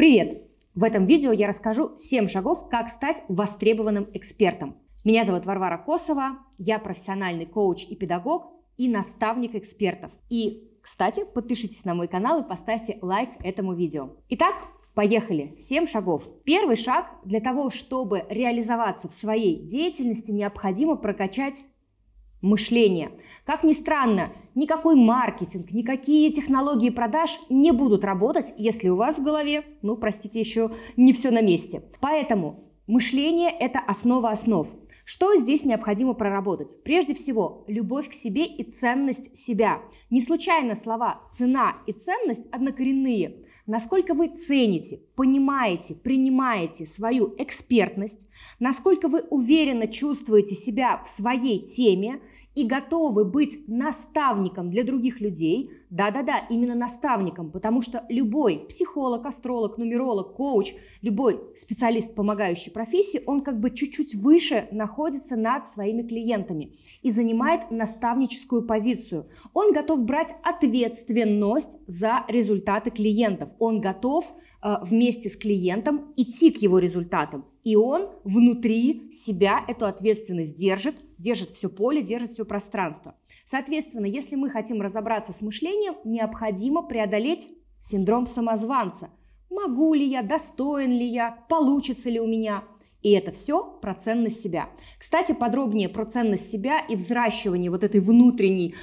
[0.00, 0.44] Привет!
[0.74, 4.78] В этом видео я расскажу 7 шагов, как стать востребованным экспертом.
[5.04, 10.10] Меня зовут Варвара Косова, я профессиональный коуч и педагог и наставник экспертов.
[10.30, 14.16] И, кстати, подпишитесь на мой канал и поставьте лайк этому видео.
[14.30, 14.54] Итак,
[14.94, 15.54] Поехали.
[15.58, 16.24] 7 шагов.
[16.44, 21.62] Первый шаг для того, чтобы реализоваться в своей деятельности, необходимо прокачать
[22.42, 23.12] мышление.
[23.44, 29.22] Как ни странно, никакой маркетинг, никакие технологии продаж не будут работать, если у вас в
[29.22, 31.82] голове, ну, простите, еще не все на месте.
[32.00, 34.68] Поэтому мышление– это основа основ.
[35.04, 36.82] Что здесь необходимо проработать?
[36.84, 39.82] Прежде всего, любовь к себе и ценность себя.
[40.08, 43.44] Не случайно слова «цена» и «ценность» однокоренные.
[43.66, 48.28] Насколько вы цените, понимаете, принимаете свою экспертность,
[48.58, 52.20] насколько вы уверенно чувствуете себя в своей теме
[52.54, 59.78] и готовы быть наставником для других людей, да-да-да, именно наставником, потому что любой психолог, астролог,
[59.78, 66.76] нумеролог, коуч, любой специалист, помогающий профессии, он как бы чуть-чуть выше находится над своими клиентами
[67.02, 69.26] и занимает наставническую позицию.
[69.54, 73.50] Он готов брать ответственность за результаты клиентов.
[73.58, 77.46] Он готов вместе с клиентом идти к его результатам.
[77.64, 83.14] И он внутри себя эту ответственность держит, держит все поле, держит все пространство.
[83.46, 87.50] Соответственно, если мы хотим разобраться с мышлением, необходимо преодолеть
[87.82, 89.10] синдром самозванца.
[89.50, 92.64] Могу ли я, достоин ли я, получится ли у меня?
[93.02, 94.68] И это все про ценность себя.
[94.98, 98.74] Кстати, подробнее про ценность себя и взращивание вот этой внутренней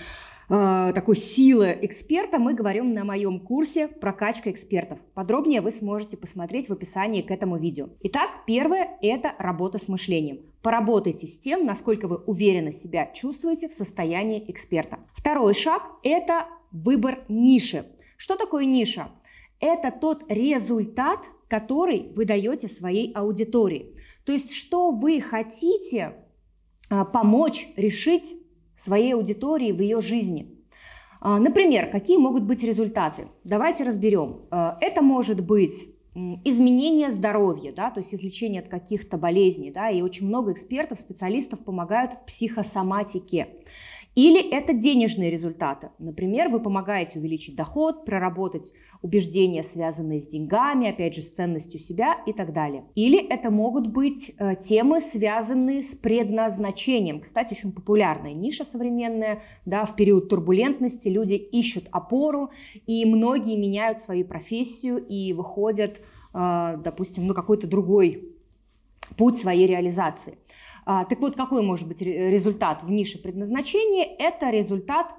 [0.50, 5.00] э, такой силы эксперта мы говорим на моем курсе «Прокачка экспертов».
[5.14, 7.90] Подробнее вы сможете посмотреть в описании к этому видео.
[8.02, 10.42] Итак, первое– это работа с мышлением.
[10.62, 15.00] Поработайте с тем, насколько вы уверенно себя чувствуете в состоянии эксперта.
[15.14, 17.86] Второй шаг– это выбор ниши.
[18.18, 19.12] Что такое ниша?
[19.60, 23.96] Это тот результат, который вы даете своей аудитории.
[24.26, 26.16] То есть, что вы хотите
[26.90, 28.36] а, помочь решить
[28.78, 30.56] своей аудитории в ее жизни.
[31.20, 33.28] А, например, какие могут быть результаты?
[33.44, 34.42] Давайте разберем.
[34.52, 35.88] А, это может быть
[36.44, 41.64] изменение здоровья, да, то есть излечение от каких-то болезней, да, и очень много экспертов, специалистов
[41.64, 43.50] помогают в психосоматике.
[44.18, 45.92] Или это денежные результаты.
[46.00, 48.74] Например, вы помогаете увеличить доход, проработать
[49.04, 52.86] убеждения, связанные с деньгами, опять же, с ценностью себя и так далее.
[52.96, 57.22] Или это могут быть э, темы, связанные с предназначением.
[57.22, 59.44] Кстати, очень популярная ниша современная.
[59.68, 62.50] Да, в период турбулентности люди ищут опору,
[62.88, 66.02] и многие меняют свою профессию и выходят,
[66.34, 68.34] э, допустим, на какой-то другой
[69.16, 70.40] путь своей реализации.
[70.90, 74.06] А, так вот, какой может быть результат в нише предназначения?
[74.18, 75.14] Это результат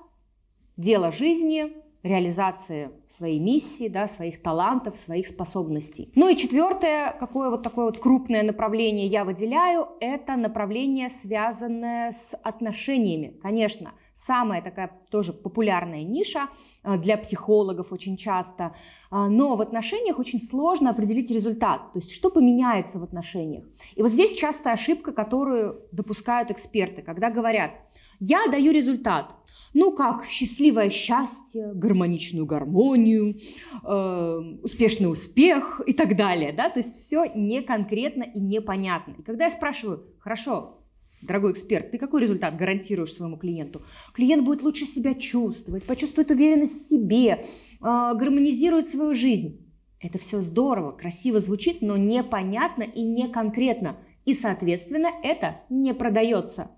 [0.78, 6.10] дела жизни, реализации своей миссии, да, своих талантов, своих способностей.
[6.14, 12.34] Ну и четвертое, какое вот такое вот крупное направление я выделяю, это направление, связанное с
[12.42, 13.38] отношениями.
[13.42, 16.48] Конечно, самая такая тоже популярная ниша
[16.82, 18.74] а, для психологов очень часто,
[19.10, 23.64] а, но в отношениях очень сложно определить результат, то есть что поменяется в отношениях.
[23.94, 27.70] И вот здесь частая ошибка, которую допускают эксперты, когда говорят,
[28.18, 29.36] я даю результат,
[29.72, 33.38] ну как счастливое счастье, гармоничную гармонию,
[33.84, 39.14] э, успешный успех и так далее, да, то есть все не конкретно и непонятно.
[39.16, 40.77] И когда я спрашиваю, хорошо,
[41.22, 43.82] дорогой эксперт, ты какой результат гарантируешь своему клиенту?
[44.12, 47.38] Клиент будет лучше себя чувствовать, почувствует уверенность в себе, э,
[47.80, 49.64] гармонизирует свою жизнь.
[50.00, 53.96] Это все здорово, красиво звучит, но непонятно и не конкретно.
[54.24, 56.70] И, соответственно, это не продается.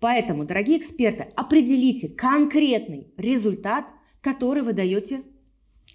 [0.00, 3.86] Поэтому, дорогие эксперты, определите конкретный результат,
[4.20, 5.22] который вы даете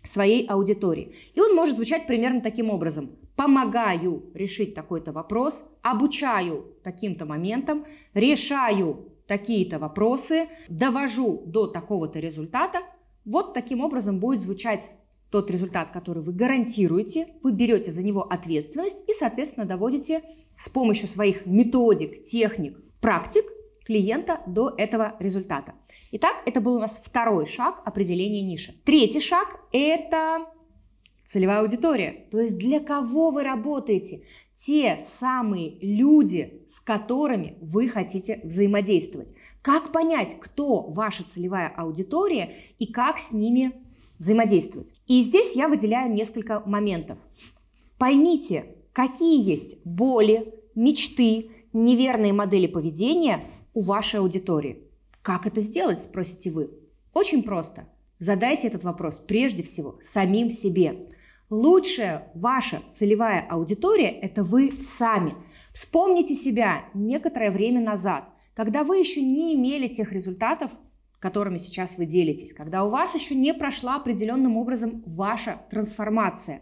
[0.03, 1.15] своей аудитории.
[1.33, 3.11] И он может звучать примерно таким образом.
[3.35, 12.79] Помогаю решить такой-то вопрос, обучаю таким-то моментам, решаю такие-то вопросы, довожу до такого-то результата.
[13.25, 14.91] Вот таким образом будет звучать
[15.31, 20.21] тот результат, который вы гарантируете, вы берете за него ответственность и, соответственно, доводите
[20.57, 23.45] с помощью своих методик, техник, практик
[23.83, 25.73] клиента до этого результата.
[26.11, 28.73] Итак, это был у нас второй шаг определения ниши.
[28.85, 30.45] Третий шаг– это
[31.25, 32.25] целевая аудитория.
[32.31, 34.23] То есть для кого вы работаете?
[34.57, 39.33] Те самые люди, с которыми вы хотите взаимодействовать.
[39.61, 43.73] Как понять, кто ваша целевая аудитория и как с ними
[44.19, 44.93] взаимодействовать?
[45.07, 47.17] И здесь я выделяю несколько моментов.
[47.97, 54.83] Поймите, какие есть боли, мечты, неверные модели поведения у вашей аудитории.
[55.21, 56.71] Как это сделать, спросите вы?
[57.13, 57.87] Очень просто.
[58.23, 61.09] Задайте этот вопрос прежде всего самим себе.
[61.49, 65.35] Лучшая ваша целевая аудитория– это вы сами.
[65.73, 70.71] Вспомните себя некоторое время назад, когда вы еще не имели тех результатов,
[71.19, 76.61] которыми сейчас вы делитесь, когда у вас еще не прошла определенным образом ваша трансформация.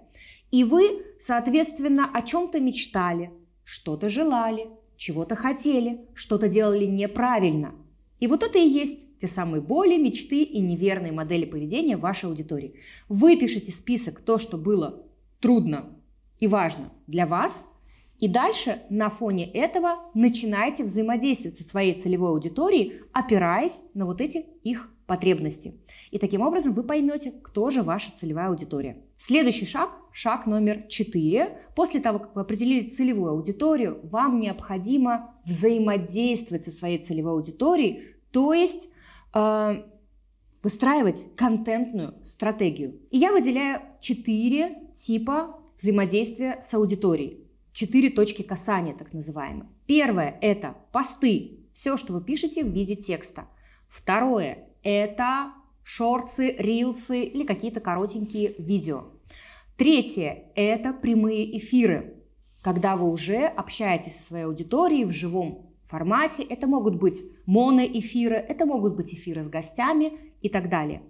[0.49, 3.31] И вы, соответственно, о чем-то мечтали,
[3.63, 4.67] что-то желали,
[4.97, 7.75] чего-то хотели, что-то делали неправильно.
[8.21, 12.75] И вот это и есть те самые боли, мечты и неверные модели поведения вашей аудитории.
[13.09, 15.03] Вы пишете список то, что было
[15.39, 15.89] трудно
[16.39, 17.67] и важно для вас,
[18.19, 24.45] и дальше на фоне этого начинаете взаимодействовать со своей целевой аудиторией, опираясь на вот эти
[24.63, 25.81] их потребности.
[26.11, 28.97] И таким образом вы поймете, кто же ваша целевая аудитория.
[29.23, 31.55] Следующий шаг, шаг номер 4.
[31.75, 38.51] После того, как вы определили целевую аудиторию, вам необходимо взаимодействовать со своей целевой аудиторией, то
[38.51, 38.89] есть
[39.35, 39.83] э,
[40.63, 42.99] выстраивать контентную стратегию.
[43.11, 49.69] И я выделяю 4 типа взаимодействия с аудиторией четыре точки касания, так называемые.
[49.85, 53.45] Первое– это посты, все, что вы пишете в виде текста.
[53.87, 59.05] Второе– это шорты, рилсы или какие-то коротенькие видео.
[59.77, 62.15] Третье– это прямые эфиры,
[62.61, 66.43] когда вы уже общаетесь со своей аудиторией в живом формате.
[66.43, 71.01] Это могут быть моноэфиры, это могут быть эфиры с гостями и так далее.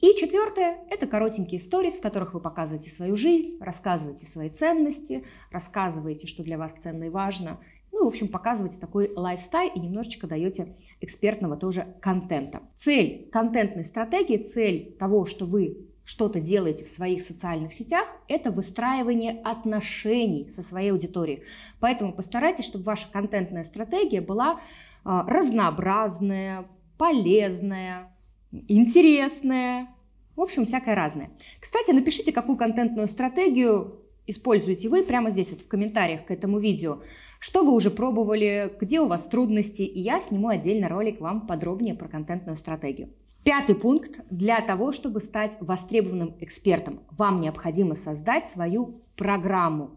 [0.00, 6.26] И четвертое– это коротенькие сторис, в которых вы показываете свою жизнь, рассказываете свои ценности, рассказываете,
[6.26, 7.60] что для вас ценно и важно.
[7.94, 12.62] Ну, в общем, показываете такой лайфстайл и немножечко даете экспертного тоже контента.
[12.76, 19.40] Цель контентной стратегии, цель того, что вы что-то делаете в своих социальных сетях, это выстраивание
[19.44, 21.44] отношений со своей аудиторией.
[21.78, 24.58] Поэтому постарайтесь, чтобы ваша контентная стратегия была
[25.04, 26.66] а, разнообразная,
[26.98, 28.12] полезная,
[28.50, 29.86] интересное,
[30.34, 31.30] в общем, всякое разное.
[31.60, 37.00] Кстати, напишите, какую контентную стратегию используете вы прямо здесь вот в комментариях к этому видео.
[37.38, 41.94] Что вы уже пробовали, где у вас трудности, и я сниму отдельно ролик вам подробнее
[41.94, 43.10] про контентную стратегию.
[43.44, 44.20] Пятый пункт.
[44.30, 49.90] Для того, чтобы стать востребованным экспертом, вам необходимо создать свою программу.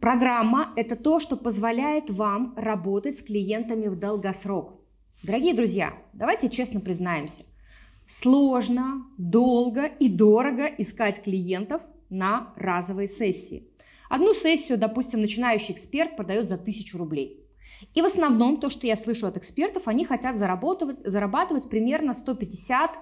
[0.00, 4.74] Программа– это то, что позволяет вам работать с клиентами в долгосрок.
[5.22, 7.44] Дорогие друзья, давайте честно признаемся–
[8.08, 13.68] Сложно, долго и дорого искать клиентов на разовые сессии.
[14.08, 17.46] Одну сессию, допустим, начинающий эксперт продает за 1000 рублей.
[17.94, 22.98] И в основном то, что я слышу от экспертов, они хотят зарабатывать, зарабатывать примерно 150,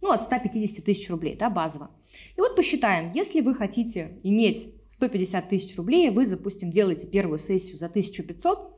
[0.00, 1.90] ну от 150 тысяч рублей, да, базово.
[2.36, 7.76] И вот посчитаем, если вы хотите иметь 150 тысяч рублей, вы, допустим, делаете первую сессию
[7.76, 8.74] за 1500,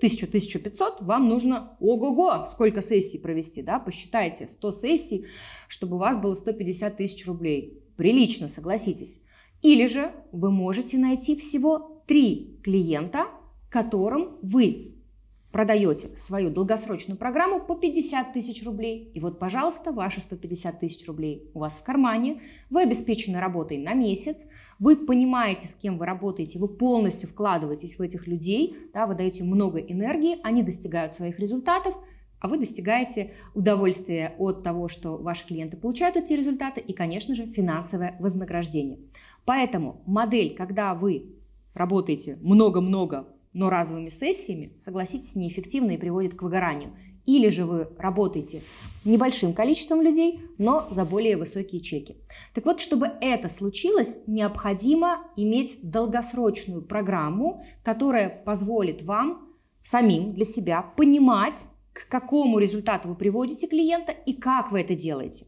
[0.00, 5.26] 1000-1500, вам нужно ого-го, сколько сессий провести, да, посчитайте, 100 сессий,
[5.68, 7.81] чтобы у вас было 150 тысяч рублей.
[7.96, 9.20] Прилично, согласитесь.
[9.62, 13.26] Или же вы можете найти всего 3 клиента,
[13.70, 14.96] которым вы
[15.52, 19.10] продаете свою долгосрочную программу по 50 тысяч рублей.
[19.14, 22.40] И вот, пожалуйста, ваши 150 тысяч рублей у вас в кармане,
[22.70, 24.38] вы обеспечены работой на месяц,
[24.78, 29.44] вы понимаете, с кем вы работаете, вы полностью вкладываетесь в этих людей, да, вы даете
[29.44, 31.94] много энергии, они достигают своих результатов,
[32.42, 37.46] а вы достигаете удовольствия от того, что ваши клиенты получают эти результаты и, конечно же,
[37.46, 38.98] финансовое вознаграждение.
[39.44, 41.36] Поэтому модель, когда вы
[41.72, 46.96] работаете много-много, но разовыми сессиями, согласитесь, неэффективна и приводит к выгоранию.
[47.26, 52.16] Или же вы работаете с небольшим количеством людей, но за более высокие чеки.
[52.54, 59.46] Так вот, чтобы это случилось, необходимо иметь долгосрочную программу, которая позволит вам
[59.84, 61.62] самим для себя понимать,
[61.92, 65.46] к какому результату вы приводите клиента и как вы это делаете.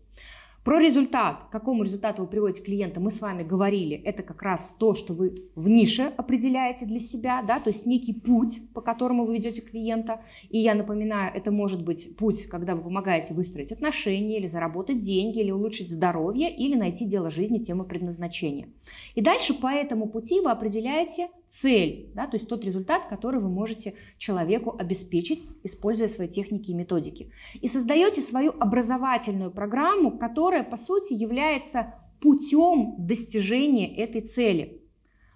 [0.65, 4.75] Про результат, к какому результату вы приводите клиента, мы с вами говорили, это как раз
[4.79, 9.27] то, что вы в нише определяете для себя, да, то есть некий путь, по которому
[9.27, 10.23] вы ведете клиента.
[10.49, 15.41] И я напоминаю, это может быть путь, когда вы помогаете выстроить отношения, или заработать деньги,
[15.41, 18.69] или улучшить здоровье, или найти дело жизни, тему предназначения.
[19.15, 23.49] И дальше по этому пути вы определяете цель, да, то есть тот результат, который вы
[23.49, 27.30] можете человеку обеспечить, используя свои техники и методики.
[27.61, 34.82] И создаете свою образовательную программу, которая, по сути, является путем достижения этой цели.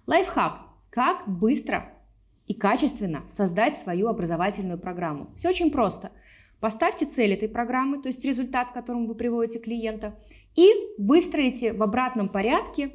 [0.07, 0.65] Лайфхак.
[0.89, 1.93] Как быстро
[2.47, 5.29] и качественно создать свою образовательную программу.
[5.35, 6.11] Все очень просто.
[6.59, 10.19] Поставьте цель этой программы, то есть результат, к которому вы приводите клиента,
[10.55, 12.91] и выстроите в обратном порядке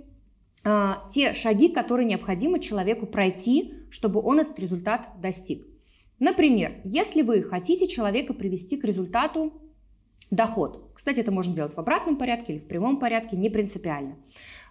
[1.11, 5.67] те шаги, которые необходимо человеку пройти, чтобы он этот результат достиг.
[6.19, 9.53] Например, если вы хотите человека привести к результату
[10.31, 14.17] доход, кстати, это можно делать в обратном порядке или в прямом порядке, не принципиально.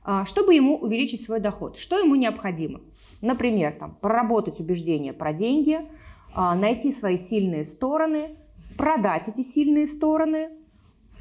[0.04, 1.78] а, чтобы ему увеличить свой доход.
[1.78, 2.82] Что ему необходимо?
[3.22, 5.80] Например, там, проработать убеждения про деньги,
[6.36, 8.36] а, найти свои сильные стороны,
[8.78, 10.50] продать эти сильные стороны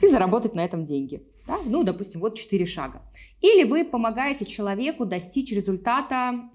[0.03, 1.23] и заработать на этом деньги.
[1.47, 1.59] Да?
[1.65, 3.03] Ну, допустим, вот четыре шага.
[3.41, 6.51] Или вы помогаете человеку достичь результата,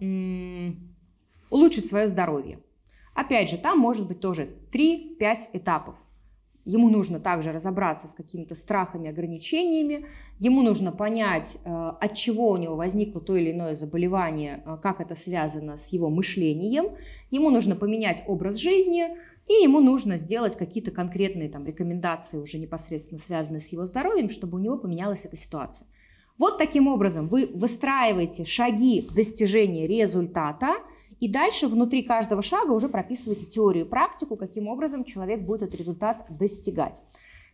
[1.49, 2.59] улучшить свое здоровье.
[3.15, 5.19] Опять же, там может быть тоже 3-5
[5.53, 5.95] этапов.
[6.65, 10.05] Ему нужно также разобраться с какими-то страхами, ограничениями.
[10.37, 14.99] Ему нужно понять, э, от чего у него возникло то или иное заболевание, э, как
[14.99, 16.97] это связано с его мышлением.
[17.31, 19.07] Ему нужно поменять образ жизни,
[19.47, 24.57] и ему нужно сделать какие-то конкретные там, рекомендации, уже непосредственно связанные с его здоровьем, чтобы
[24.57, 25.87] у него поменялась эта ситуация.
[26.37, 30.75] Вот таким образом вы выстраиваете шаги достижения результата–
[31.19, 35.75] и дальше внутри каждого шага уже прописываете теорию и практику, каким образом человек будет этот
[35.75, 37.01] результат достигать.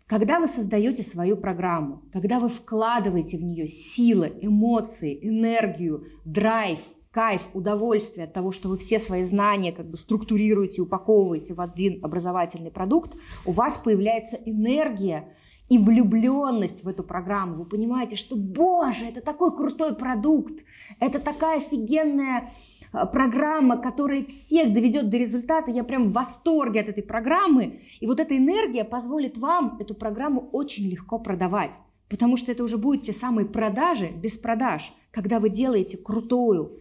[0.06, 6.80] Когда вы создаете свою программу, когда вы вкладываете в нее силы, эмоции, энергию, драйв,
[7.14, 12.04] кайф, удовольствие от того, что вы все свои знания как бы структурируете, упаковываете в один
[12.04, 13.14] образовательный продукт,
[13.46, 15.30] у вас появляется энергия
[15.70, 17.56] и влюбленность в эту программу.
[17.56, 20.64] Вы понимаете, что, боже, это такой крутой продукт,
[21.00, 22.52] это такая офигенная
[22.94, 25.72] Э, программа, которая всех доведет до результата.
[25.72, 27.80] Я прям в восторге от этой программы.
[28.00, 31.74] И вот эта энергия позволит вам эту программу очень легко продавать.
[32.10, 36.78] Потому что это уже будут те самые продажи без продаж, когда вы делаете крутую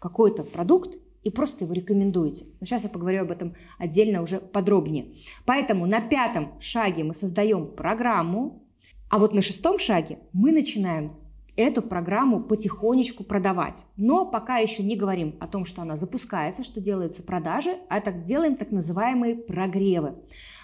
[0.00, 2.46] какой-то продукт и просто его рекомендуете.
[2.58, 5.14] Но сейчас я поговорю об этом отдельно уже подробнее.
[5.44, 8.64] Поэтому на пятом шаге мы создаем программу,
[9.08, 11.16] а вот на шестом шаге мы начинаем
[11.56, 13.84] эту программу потихонечку продавать.
[13.96, 18.24] Но пока еще не говорим о том, что она запускается, что делаются продажи, а так
[18.24, 20.14] делаем так называемые прогревы.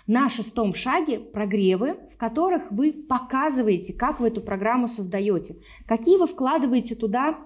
[0.07, 6.29] На шестом шаге прогревы, в которых вы показываете, как вы эту программу создаете, какие вы
[6.29, 7.39] вкладываете туда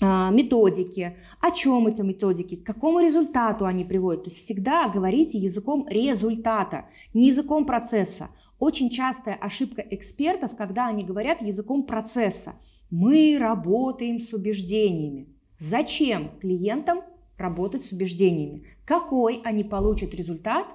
[0.00, 4.24] методики, о чем это методики, к какому результату они приводят.
[4.24, 8.30] То есть всегда говорите языком результата, не языком процесса.
[8.58, 12.54] Очень частая ошибка экспертов, когда они говорят языком процесса.
[12.90, 15.28] Мы работаем с убеждениями.
[15.58, 17.00] Зачем клиентам
[17.38, 18.64] работать с убеждениями?
[18.84, 20.66] Какой они получат результат,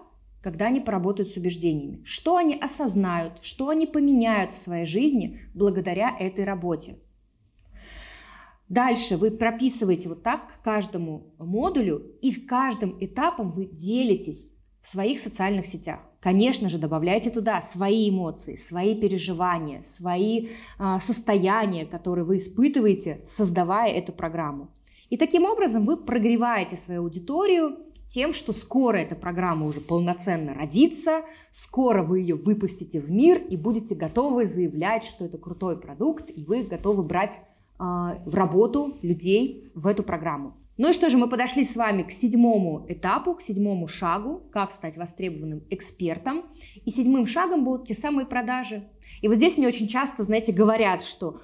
[0.42, 2.02] когда они поработают с убеждениями?
[2.06, 6.98] Что они осознают, что они поменяют в своей жизни благодаря этой работе?
[8.70, 14.90] Дальше вы прописываете вот так к каждому модулю, и в каждом этапом вы делитесь в
[14.90, 16.00] своих социальных сетях.
[16.20, 20.48] Конечно же, добавляйте туда свои эмоции, свои переживания, свои
[20.80, 24.72] э, состояния, которые вы испытываете, создавая эту программу.
[25.12, 27.78] И таким образом вы прогреваете свою аудиторию
[28.10, 33.58] тем, что скоро эта программа уже полноценно родится, скоро вы ее выпустите в мир и
[33.58, 37.42] будете готовы заявлять, что это крутой продукт, и вы готовы брать
[37.78, 40.56] в работу людей в эту программу.
[40.78, 44.74] Ну и что же, мы подошли с вами к седьмому этапу, к седьмому шагу, как
[44.74, 46.44] стать востребованным экспертом.
[46.84, 48.84] И седьмым шагом будут те самые продажи.
[49.22, 51.42] И вот здесь мне очень часто, знаете, говорят, что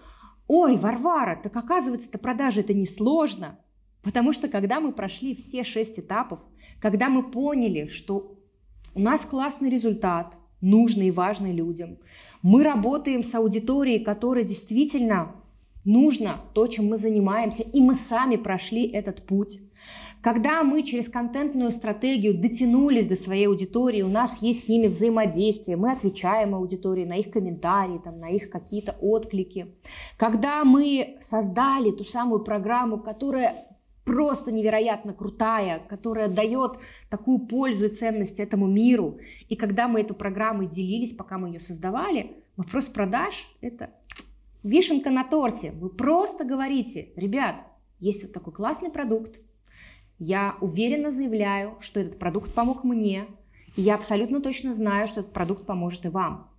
[0.48, 3.58] «Ой, Варвара, так оказывается, это продажи, это несложно».
[4.04, 6.40] Потому что когда мы прошли все шесть этапов,
[6.82, 8.38] когда мы поняли, что
[8.94, 12.00] у нас классный результат, нужный и важный людям,
[12.42, 15.36] мы работаем с аудиторией, которая действительно
[15.84, 19.60] нужно то, чем мы занимаемся, и мы сами прошли этот путь.
[20.22, 25.78] Когда мы через контентную стратегию дотянулись до своей аудитории, у нас есть с ними взаимодействие,
[25.78, 29.74] мы отвечаем аудитории на их комментарии, там, на их какие-то отклики.
[30.18, 33.66] Когда мы создали ту самую программу, которая
[34.06, 36.74] просто невероятно крутая, которая дает
[37.10, 39.20] такую пользу и ценность этому миру.
[39.48, 43.92] И когда мы эту программу делились, пока мы ее создавали, вопрос продаж– это
[44.64, 45.72] Вишенка на торте.
[45.72, 47.56] Вы просто говорите, ребят,
[48.00, 49.40] есть вот такой классный продукт.
[50.20, 53.26] Я уверенно заявляю, что этот продукт помог мне.
[53.76, 56.52] И я абсолютно точно знаю, что этот продукт поможет и вам.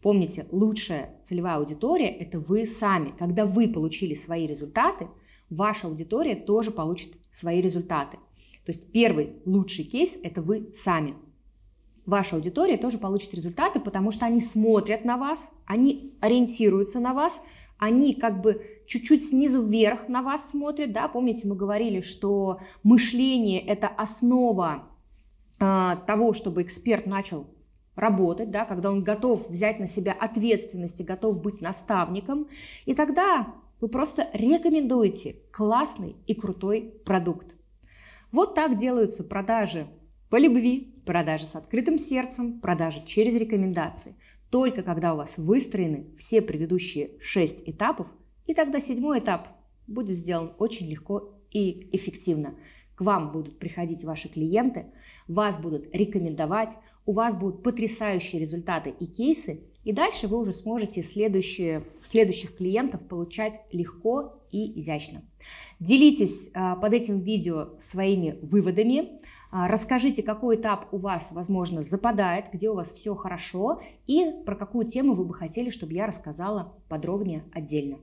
[0.00, 3.12] Помните, лучшая целевая аудитория– это вы сами.
[3.18, 5.08] Когда вы получили свои результаты,
[5.50, 8.18] ваша аудитория тоже получит свои результаты.
[8.64, 11.16] То есть первый лучший кейс– это вы сами
[12.06, 17.42] ваша аудитория тоже получит результаты, потому что они смотрят на вас, они ориентируются на вас,
[17.78, 23.60] они как бы чуть-чуть снизу вверх на вас смотрят, да, помните, мы говорили, что мышление–
[23.66, 24.84] это основа
[25.58, 27.46] э, того, чтобы эксперт начал
[27.96, 32.48] работать, да, когда он готов взять на себя ответственность и готов быть наставником,
[32.84, 37.56] и тогда вы просто рекомендуете классный и крутой продукт.
[38.32, 39.86] Вот так делаются продажи
[40.30, 44.14] по любви, продажи с открытым сердцем, продажи через рекомендации.
[44.48, 48.06] Только когда у вас выстроены все предыдущие шесть этапов,
[48.46, 49.48] И тогда седьмой этап
[49.86, 52.54] будет сделан очень легко и эффективно.
[52.96, 54.86] К вам будут приходить ваши клиенты,
[55.28, 56.70] вас будут рекомендовать,
[57.06, 63.06] у вас будут потрясающие результаты и кейсы, и дальше вы уже сможете следующие, следующих клиентов
[63.06, 65.22] получать легко и изящно.
[65.78, 69.20] Делитесь а, под этим видео своими выводами.
[69.50, 74.54] А, расскажите, какой этап у вас, возможно, западает, где у вас все хорошо и про
[74.54, 77.98] какую тему вы бы хотели, чтобы я рассказала подробнее отдельно.